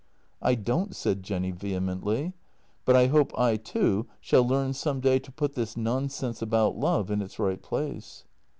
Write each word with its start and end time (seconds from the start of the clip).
"I 0.51 0.55
don't," 0.55 0.95
said 0.95 1.21
Jenny 1.21 1.51
vehemently, 1.51 2.33
"but 2.85 2.95
I 2.95 3.05
hope 3.05 3.37
I, 3.37 3.55
too, 3.55 4.07
shall 4.19 4.43
learn 4.43 4.73
some 4.73 4.99
day 4.99 5.19
to 5.19 5.31
put 5.31 5.53
this 5.53 5.77
nonsense 5.77 6.41
about 6.41 6.75
love 6.75 7.11
in 7.11 7.21
its 7.21 7.37
right 7.37 7.61
place." 7.61 8.25